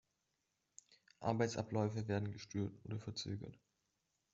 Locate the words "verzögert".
2.99-3.59